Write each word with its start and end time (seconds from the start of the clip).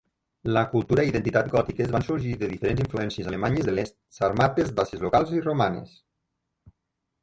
La 0.53 0.61
cultura 0.75 1.03
i 1.07 1.11
identitat 1.13 1.49
gòtiques 1.55 1.91
van 1.97 2.07
sorgir 2.07 2.33
de 2.45 2.51
diferents 2.55 2.83
influències 2.87 3.31
alemanyes 3.35 3.71
de 3.71 3.77
l'est, 3.79 3.99
sàrmates, 4.21 4.77
dàcies 4.83 5.09
locals 5.09 5.39
i 5.41 5.49
romanes. 5.49 5.99